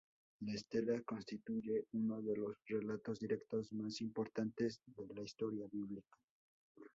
La 0.39 0.53
estela 0.55 0.99
constituye 1.03 1.85
uno 1.91 2.23
de 2.23 2.35
los 2.35 2.57
relatos 2.65 3.19
directos 3.19 3.71
más 3.71 4.01
importantes 4.01 4.81
de 4.87 5.13
la 5.13 5.21
historia 5.21 5.67
bíblica. 5.71 6.17